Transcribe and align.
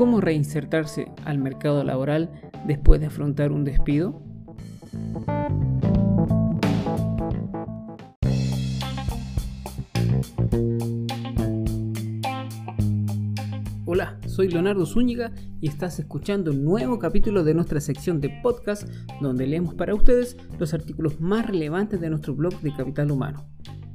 ¿Cómo 0.00 0.22
reinsertarse 0.22 1.12
al 1.26 1.36
mercado 1.36 1.84
laboral 1.84 2.30
después 2.66 3.00
de 3.00 3.08
afrontar 3.08 3.52
un 3.52 3.64
despido? 3.64 4.22
Hola, 13.84 14.18
soy 14.26 14.48
Leonardo 14.48 14.86
Zúñiga 14.86 15.32
y 15.60 15.68
estás 15.68 15.98
escuchando 15.98 16.52
un 16.52 16.64
nuevo 16.64 16.98
capítulo 16.98 17.44
de 17.44 17.52
nuestra 17.52 17.82
sección 17.82 18.22
de 18.22 18.30
podcast 18.42 18.88
donde 19.20 19.46
leemos 19.46 19.74
para 19.74 19.94
ustedes 19.94 20.38
los 20.58 20.72
artículos 20.72 21.20
más 21.20 21.46
relevantes 21.46 22.00
de 22.00 22.08
nuestro 22.08 22.34
blog 22.34 22.58
de 22.62 22.72
Capital 22.72 23.10
Humano. 23.10 23.44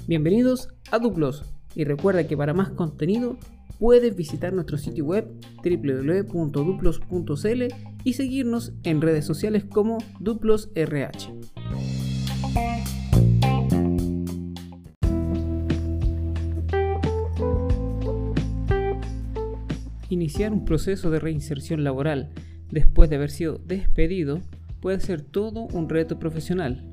Bienvenidos 0.06 0.70
a 0.92 1.00
Duplos 1.00 1.52
y 1.74 1.84
recuerda 1.84 2.28
que 2.28 2.38
para 2.38 2.54
más 2.54 2.70
contenido 2.70 3.40
puedes 3.80 4.16
visitar 4.16 4.54
nuestro 4.54 4.78
sitio 4.78 5.06
web 5.06 5.28
www.duplos.cl 5.64 7.64
y 8.04 8.14
seguirnos 8.14 8.74
en 8.84 9.02
redes 9.02 9.26
sociales 9.26 9.66
como 9.66 9.98
DuplosRH. 10.20 11.34
Iniciar 20.10 20.54
un 20.54 20.66
proceso 20.66 21.10
de 21.10 21.20
reinserción 21.20 21.84
laboral 21.84 22.32
después 22.72 23.10
de 23.10 23.16
haber 23.18 23.32
sido 23.32 23.58
despedido 23.58 24.40
puede 24.80 25.00
ser 25.00 25.22
todo 25.22 25.68
un 25.74 25.90
reto 25.90 26.20
profesional. 26.20 26.88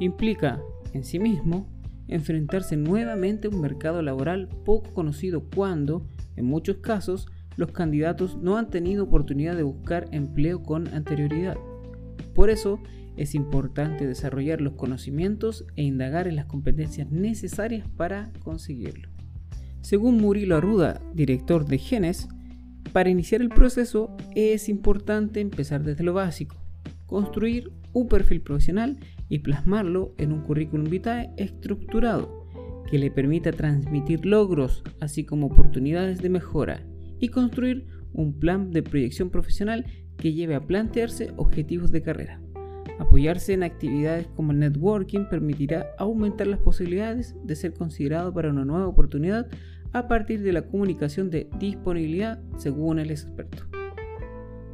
Implica, 0.00 0.60
en 0.92 1.04
sí 1.04 1.18
mismo, 1.18 1.68
enfrentarse 2.08 2.76
nuevamente 2.76 3.46
a 3.46 3.50
un 3.50 3.60
mercado 3.60 4.02
laboral 4.02 4.48
poco 4.64 4.92
conocido 4.92 5.44
cuando, 5.54 6.06
en 6.36 6.44
muchos 6.44 6.78
casos, 6.78 7.26
los 7.56 7.72
candidatos 7.72 8.36
no 8.36 8.56
han 8.56 8.70
tenido 8.70 9.04
oportunidad 9.04 9.56
de 9.56 9.62
buscar 9.62 10.08
empleo 10.10 10.62
con 10.62 10.88
anterioridad. 10.88 11.56
Por 12.34 12.50
eso, 12.50 12.80
es 13.16 13.34
importante 13.34 14.06
desarrollar 14.06 14.60
los 14.60 14.74
conocimientos 14.74 15.64
e 15.76 15.82
indagar 15.82 16.26
en 16.26 16.36
las 16.36 16.46
competencias 16.46 17.10
necesarias 17.10 17.88
para 17.96 18.32
conseguirlo. 18.42 19.08
Según 19.82 20.16
Murilo 20.16 20.56
Arruda, 20.56 21.00
director 21.14 21.66
de 21.66 21.78
Genes, 21.78 22.28
para 22.92 23.10
iniciar 23.10 23.40
el 23.40 23.50
proceso 23.50 24.16
es 24.34 24.68
importante 24.68 25.40
empezar 25.40 25.84
desde 25.84 26.04
lo 26.04 26.14
básico, 26.14 26.56
construir 27.06 27.70
un 27.92 28.08
perfil 28.08 28.40
profesional 28.40 28.98
y 29.28 29.40
plasmarlo 29.40 30.14
en 30.18 30.32
un 30.32 30.42
currículum 30.42 30.88
vitae 30.88 31.30
estructurado 31.36 32.44
que 32.90 32.98
le 32.98 33.10
permita 33.10 33.50
transmitir 33.50 34.26
logros, 34.26 34.82
así 35.00 35.24
como 35.24 35.46
oportunidades 35.46 36.20
de 36.20 36.28
mejora 36.28 36.86
y 37.18 37.28
construir 37.28 37.86
un 38.12 38.38
plan 38.38 38.70
de 38.70 38.82
proyección 38.82 39.30
profesional 39.30 39.86
que 40.16 40.32
lleve 40.32 40.54
a 40.54 40.66
plantearse 40.66 41.32
objetivos 41.36 41.90
de 41.90 42.02
carrera. 42.02 42.40
Apoyarse 42.98 43.52
en 43.52 43.64
actividades 43.64 44.28
como 44.36 44.52
el 44.52 44.60
networking 44.60 45.24
permitirá 45.28 45.86
aumentar 45.98 46.46
las 46.46 46.60
posibilidades 46.60 47.34
de 47.42 47.56
ser 47.56 47.74
considerado 47.74 48.32
para 48.32 48.50
una 48.50 48.64
nueva 48.64 48.86
oportunidad 48.86 49.48
a 49.92 50.06
partir 50.06 50.42
de 50.42 50.52
la 50.52 50.62
comunicación 50.62 51.30
de 51.30 51.48
disponibilidad 51.58 52.40
según 52.56 52.98
el 52.98 53.10
experto. 53.10 53.73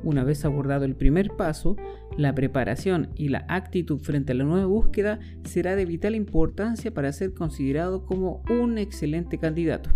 Una 0.03 0.25
vez 0.25 0.45
abordado 0.45 0.85
el 0.85 0.97
primer 0.97 1.31
paso, 1.37 1.77
la 2.17 2.35
preparación 2.35 3.11
y 3.17 3.29
la 3.29 3.45
actitud 3.49 4.01
frente 4.01 4.33
a 4.33 4.35
la 4.35 4.45
nueva 4.45 4.67
búsqueda 4.67 5.21
será 5.45 5.77
de 5.77 5.85
vital 5.85 6.15
importancia 6.15 6.93
para 6.93 7.13
ser 7.13 7.35
considerado 7.35 8.07
como 8.07 8.43
un 8.51 8.79
excelente 8.79 9.39
candidato. 9.39 9.91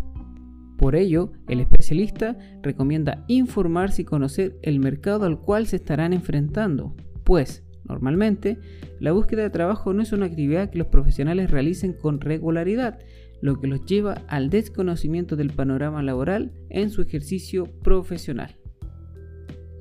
Por 0.76 0.96
ello, 0.96 1.32
el 1.48 1.60
especialista 1.60 2.36
recomienda 2.62 3.24
informarse 3.28 4.02
y 4.02 4.04
conocer 4.04 4.58
el 4.62 4.80
mercado 4.80 5.24
al 5.24 5.40
cual 5.40 5.66
se 5.66 5.76
estarán 5.76 6.12
enfrentando, 6.12 6.94
pues, 7.22 7.64
normalmente, 7.84 8.58
la 9.00 9.12
búsqueda 9.12 9.42
de 9.42 9.50
trabajo 9.50 9.94
no 9.94 10.02
es 10.02 10.12
una 10.12 10.26
actividad 10.26 10.70
que 10.70 10.78
los 10.78 10.88
profesionales 10.88 11.50
realicen 11.50 11.92
con 11.92 12.20
regularidad, 12.20 12.98
lo 13.40 13.60
que 13.60 13.68
los 13.68 13.84
lleva 13.86 14.22
al 14.26 14.50
desconocimiento 14.50 15.36
del 15.36 15.50
panorama 15.50 16.02
laboral 16.02 16.52
en 16.70 16.90
su 16.90 17.02
ejercicio 17.02 17.66
profesional. 17.82 18.56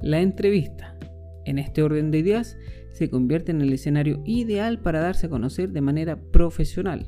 La 0.03 0.19
entrevista, 0.19 0.97
en 1.45 1.57
este 1.57 1.81
orden 1.81 2.11
de 2.11 2.19
ideas, 2.19 2.57
se 2.91 3.09
convierte 3.09 3.51
en 3.51 3.61
el 3.61 3.71
escenario 3.71 4.21
ideal 4.25 4.79
para 4.81 4.99
darse 4.99 5.27
a 5.27 5.29
conocer 5.29 5.71
de 5.71 5.79
manera 5.79 6.21
profesional. 6.21 7.07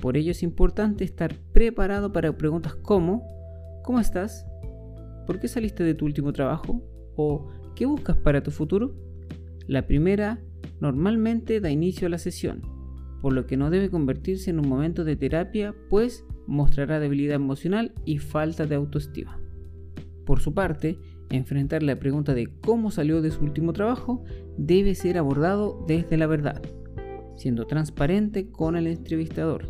Por 0.00 0.16
ello 0.16 0.30
es 0.30 0.42
importante 0.42 1.04
estar 1.04 1.34
preparado 1.52 2.10
para 2.10 2.36
preguntas 2.38 2.74
como 2.74 3.22
¿Cómo 3.84 4.00
estás? 4.00 4.46
¿Por 5.26 5.40
qué 5.40 5.48
saliste 5.48 5.84
de 5.84 5.94
tu 5.94 6.06
último 6.06 6.32
trabajo? 6.32 6.80
¿O 7.16 7.50
qué 7.74 7.84
buscas 7.84 8.16
para 8.16 8.42
tu 8.42 8.50
futuro? 8.50 8.94
La 9.66 9.86
primera 9.86 10.40
normalmente 10.80 11.60
da 11.60 11.68
inicio 11.68 12.06
a 12.06 12.10
la 12.10 12.18
sesión, 12.18 12.62
por 13.20 13.34
lo 13.34 13.46
que 13.46 13.58
no 13.58 13.68
debe 13.68 13.90
convertirse 13.90 14.50
en 14.50 14.58
un 14.58 14.68
momento 14.68 15.04
de 15.04 15.16
terapia, 15.16 15.74
pues 15.90 16.24
mostrará 16.46 16.98
debilidad 16.98 17.34
emocional 17.34 17.92
y 18.06 18.18
falta 18.18 18.64
de 18.64 18.76
autoestima. 18.76 19.38
Por 20.24 20.40
su 20.40 20.54
parte, 20.54 20.98
enfrentar 21.32 21.82
la 21.82 21.98
pregunta 21.98 22.34
de 22.34 22.48
cómo 22.60 22.90
salió 22.90 23.22
de 23.22 23.30
su 23.30 23.42
último 23.42 23.72
trabajo 23.72 24.22
debe 24.56 24.94
ser 24.94 25.18
abordado 25.18 25.84
desde 25.88 26.16
la 26.16 26.26
verdad, 26.26 26.62
siendo 27.36 27.66
transparente 27.66 28.50
con 28.50 28.76
el 28.76 28.86
entrevistador. 28.86 29.68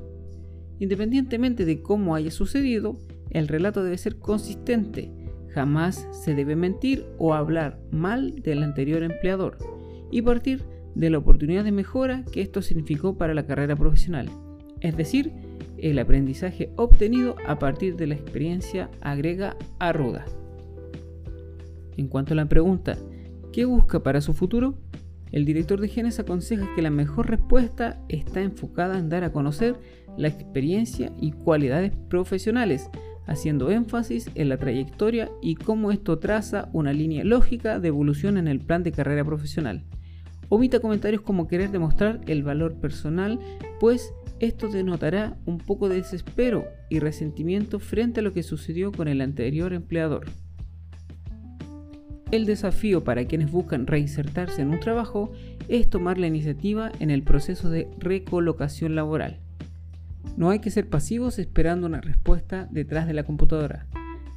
Independientemente 0.78 1.65
de 1.65 1.81
cómo 1.81 2.15
haya 2.15 2.31
sucedido, 2.31 2.99
el 3.31 3.49
relato 3.49 3.84
debe 3.84 3.97
ser 3.99 4.19
consistente. 4.19 5.11
Jamás 5.50 6.09
se 6.11 6.34
debe 6.34 6.56
mentir 6.56 7.06
o 7.19 7.34
hablar 7.34 7.79
mal 7.91 8.43
del 8.43 8.62
anterior 8.62 9.03
empleador 9.03 9.59
y 10.11 10.23
partir 10.23 10.62
de 10.94 11.11
la 11.11 11.19
oportunidad 11.19 11.65
de 11.65 11.73
mejora 11.73 12.25
que 12.33 12.43
esto 12.43 12.62
significó 12.62 13.17
para 13.17 13.34
la 13.34 13.47
carrera 13.47 13.77
profesional, 13.77 14.29
es 14.81 14.97
decir, 14.97 15.33
el 15.79 15.99
aprendizaje 15.99 16.73
obtenido 16.77 17.37
a 17.47 17.59
partir 17.59 17.97
de 17.97 18.06
la 18.06 18.15
experiencia 18.15 18.91
agrega 19.00 19.56
a 19.79 19.93
Ruda. 19.93 20.25
En 21.97 22.09
cuanto 22.09 22.35
a 22.35 22.37
la 22.37 22.47
pregunta, 22.47 22.97
¿qué 23.53 23.65
busca 23.65 24.03
para 24.03 24.21
su 24.21 24.35
futuro? 24.35 24.79
El 25.31 25.45
director 25.45 25.81
de 25.81 25.89
Genes 25.89 26.19
aconseja 26.19 26.69
que 26.75 26.83
la 26.83 26.91
mejor 26.91 27.31
respuesta 27.31 28.01
está 28.09 28.43
enfocada 28.43 28.99
en 28.99 29.09
dar 29.09 29.25
a 29.25 29.33
conocer 29.33 29.77
la 30.17 30.29
experiencia 30.29 31.11
y 31.19 31.33
cualidades 31.33 31.93
profesionales, 32.09 32.91
haciendo 33.27 33.71
énfasis 33.71 34.31
en 34.35 34.49
la 34.49 34.59
trayectoria 34.59 35.31
y 35.41 35.55
cómo 35.55 35.91
esto 35.91 36.19
traza 36.19 36.69
una 36.73 36.93
línea 36.93 37.25
lógica 37.25 37.79
de 37.79 37.89
evolución 37.89 38.37
en 38.37 38.49
el 38.49 38.61
plan 38.61 38.83
de 38.83 38.93
carrera 38.93 39.25
profesional. 39.25 39.85
Omita 40.51 40.81
comentarios 40.81 41.23
como 41.23 41.49
querer 41.49 41.71
demostrar 41.71 42.21
el 42.27 42.43
valor 42.43 42.75
personal, 42.75 43.39
pues 43.81 44.13
esto 44.39 44.69
denotará 44.69 45.39
un 45.47 45.59
poco 45.59 45.89
de 45.89 45.97
desespero 45.97 46.67
y 46.91 46.99
resentimiento 46.99 47.79
frente 47.79 48.21
a 48.21 48.23
lo 48.23 48.35
que 48.35 48.43
sucedió 48.43 48.93
con 48.93 49.09
el 49.09 49.23
anterior 49.23 49.73
empleador. 49.73 50.27
El 52.32 52.47
desafío 52.47 53.04
para 53.04 53.26
quienes 53.26 53.53
buscan 53.53 53.87
reinsertarse 53.87 54.62
en 54.62 54.70
un 54.70 54.81
trabajo 54.81 55.32
es 55.69 55.91
tomar 55.91 56.16
la 56.16 56.28
iniciativa 56.28 56.91
en 56.98 57.10
el 57.10 57.25
proceso 57.25 57.69
de 57.69 57.91
recolocación 57.98 58.94
laboral. 58.94 59.38
No 60.38 60.48
hay 60.48 60.60
que 60.60 60.70
ser 60.70 60.88
pasivos 60.88 61.38
esperando 61.38 61.87
una 61.87 62.00
respuesta 62.00 62.69
detrás 62.70 63.06
de 63.06 63.12
la 63.12 63.25
computadora. 63.25 63.87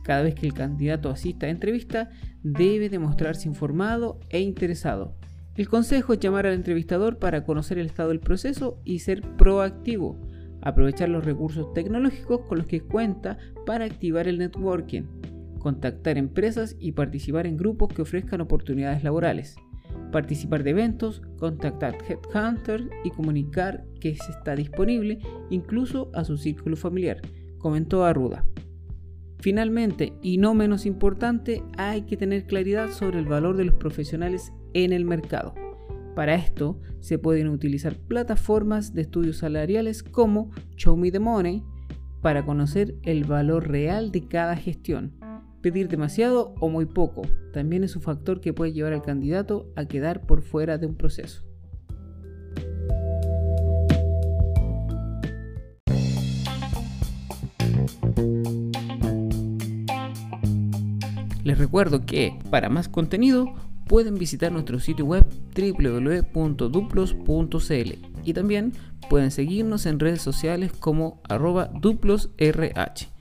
Cada 0.03 0.23
vez 0.23 0.35
que 0.35 0.45
el 0.45 0.53
candidato 0.53 1.09
asista 1.09 1.45
a 1.45 1.49
entrevista, 1.49 2.09
debe 2.43 2.89
demostrarse 2.89 3.47
informado 3.47 4.19
e 4.29 4.41
interesado. 4.41 5.15
El 5.55 5.69
consejo 5.69 6.11
es 6.11 6.19
llamar 6.19 6.45
al 6.47 6.53
entrevistador 6.53 7.17
para 7.17 7.45
conocer 7.45 7.77
el 7.77 7.85
estado 7.85 8.09
del 8.09 8.19
proceso 8.19 8.77
y 8.83 8.99
ser 8.99 9.21
proactivo. 9.21 10.19
Aprovechar 10.61 11.07
los 11.07 11.23
recursos 11.23 11.73
tecnológicos 11.73 12.41
con 12.41 12.57
los 12.57 12.67
que 12.67 12.81
cuenta 12.81 13.37
para 13.65 13.85
activar 13.85 14.27
el 14.27 14.39
networking 14.39 15.03
contactar 15.65 16.19
empresas 16.19 16.75
y 16.79 16.91
participar 16.91 17.47
en 17.47 17.57
grupos 17.57 17.91
que 17.91 18.03
ofrezcan 18.03 18.39
oportunidades 18.39 19.03
laborales, 19.03 19.55
participar 20.11 20.61
de 20.61 20.69
eventos, 20.69 21.23
contactar 21.39 21.97
headhunters 22.07 22.85
y 23.03 23.09
comunicar 23.09 23.83
que 23.99 24.15
se 24.15 24.31
está 24.31 24.55
disponible 24.55 25.17
incluso 25.49 26.11
a 26.13 26.23
su 26.23 26.37
círculo 26.37 26.75
familiar, 26.75 27.19
comentó 27.57 28.05
Arruda. 28.05 28.45
Finalmente, 29.39 30.13
y 30.21 30.37
no 30.37 30.53
menos 30.53 30.85
importante, 30.85 31.63
hay 31.79 32.03
que 32.03 32.15
tener 32.15 32.45
claridad 32.45 32.91
sobre 32.91 33.17
el 33.17 33.25
valor 33.25 33.57
de 33.57 33.65
los 33.65 33.73
profesionales 33.73 34.53
en 34.75 34.93
el 34.93 35.03
mercado. 35.03 35.55
Para 36.15 36.35
esto 36.35 36.79
se 36.99 37.17
pueden 37.17 37.47
utilizar 37.47 37.95
plataformas 37.95 38.93
de 38.93 39.01
estudios 39.01 39.37
salariales 39.37 40.03
como 40.03 40.51
Show 40.75 40.95
Me 40.95 41.11
the 41.11 41.17
Money 41.17 41.63
para 42.21 42.45
conocer 42.45 42.93
el 43.01 43.23
valor 43.23 43.67
real 43.67 44.11
de 44.11 44.27
cada 44.27 44.55
gestión 44.55 45.24
Pedir 45.65 45.87
demasiado 45.87 46.53
o 46.59 46.69
muy 46.69 46.85
poco 46.85 47.23
también 47.51 47.83
es 47.83 47.95
un 47.95 48.03
factor 48.03 48.39
que 48.39 48.53
puede 48.53 48.71
llevar 48.71 48.93
al 48.93 49.01
candidato 49.01 49.73
a 49.75 49.85
quedar 49.85 50.27
por 50.27 50.43
fuera 50.43 50.77
de 50.77 50.85
un 50.85 50.93
proceso. 50.93 51.41
Les 61.43 61.57
recuerdo 61.57 62.05
que 62.05 62.37
para 62.51 62.69
más 62.69 62.87
contenido 62.87 63.51
pueden 63.87 64.19
visitar 64.19 64.51
nuestro 64.51 64.79
sitio 64.79 65.05
web 65.05 65.25
www.duplos.cl 65.55 67.91
y 68.23 68.33
también 68.33 68.73
pueden 69.09 69.31
seguirnos 69.31 69.87
en 69.87 69.99
redes 69.99 70.21
sociales 70.21 70.71
como 70.73 71.23
arroba 71.27 71.71
duplosrh. 71.73 73.14